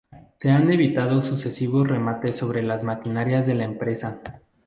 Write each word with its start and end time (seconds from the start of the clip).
Se 0.39 0.49
han 0.49 0.73
evitado 0.73 1.23
sucesivos 1.23 1.87
remates 1.87 2.39
sobre 2.39 2.63
las 2.63 2.81
maquinarias 2.81 3.45
de 3.45 3.53
la 3.53 3.65
empresa. 3.65 4.19